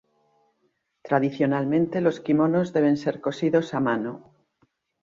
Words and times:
Tradicionalmente 1.03 2.01
los 2.01 2.21
kimonos 2.21 2.73
deben 2.73 2.97
ser 2.97 3.21
cosidos 3.21 3.75
a 3.75 3.79
mano. 3.79 4.33